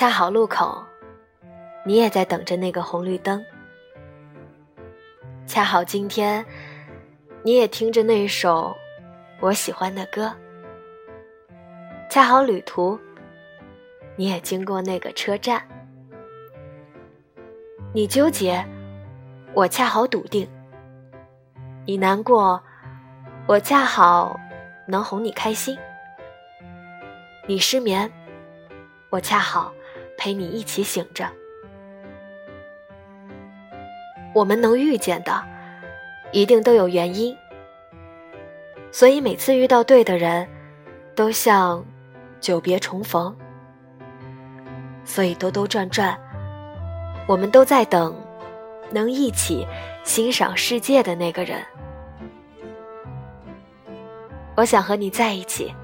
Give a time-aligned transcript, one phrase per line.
[0.00, 0.82] 恰好路口，
[1.84, 3.44] 你也在等着那个红绿灯。
[5.46, 6.42] 恰好今天，
[7.42, 8.74] 你也听着那首
[9.40, 10.34] 我喜欢的歌。
[12.08, 12.98] 恰好旅途，
[14.16, 15.62] 你也经过那个车站。
[17.92, 18.64] 你纠结，
[19.52, 20.48] 我恰好笃定；
[21.84, 22.58] 你难过，
[23.46, 24.34] 我恰好
[24.88, 25.76] 能哄你开心；
[27.46, 28.10] 你失眠，
[29.10, 29.70] 我恰好
[30.20, 31.26] 陪你一起醒着。
[34.34, 35.42] 我们能遇见的，
[36.30, 37.34] 一定都有原因，
[38.92, 40.46] 所以每次遇到对的人，
[41.16, 41.82] 都像
[42.38, 43.34] 久别重逢。
[45.06, 46.16] 所以兜兜转转，
[47.26, 48.14] 我们都在等
[48.90, 49.66] 能一起
[50.04, 51.64] 欣赏世界的那个人。
[54.54, 55.74] 我想和你在一起，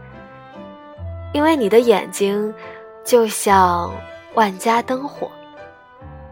[1.33, 2.55] 因为你的眼睛
[3.03, 3.91] 就像
[4.37, 5.29] 万家灯火，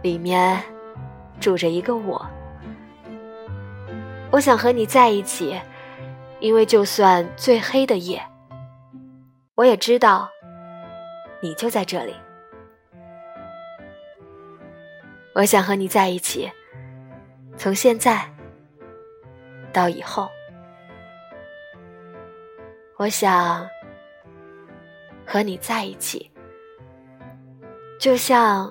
[0.02, 0.62] 里面。
[1.41, 2.24] 住着一个我，
[4.30, 5.61] 我想和你在一起，
[6.38, 8.22] 因为就算最黑的夜，
[9.56, 10.30] 我也知道
[11.42, 12.14] 你就在这里。
[15.34, 16.50] 我想和你在一起，
[17.58, 18.24] 从现在
[19.72, 20.28] 到以后。
[22.96, 23.68] 我想
[25.27, 26.30] 和你在一起，
[28.05, 28.70] 就像。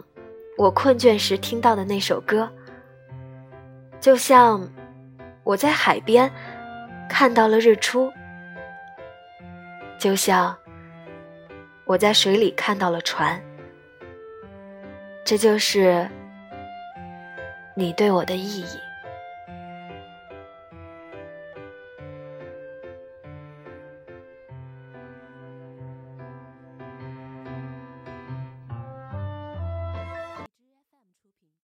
[0.55, 2.47] 我困倦时听到的那首歌，
[3.99, 4.61] 就像
[5.43, 6.31] 我在海边
[7.09, 8.13] 看到了日出，
[9.97, 10.55] 就像
[11.85, 13.41] 我在水里看到了船，
[15.25, 16.07] 这就是
[17.75, 18.77] 你对我的意义。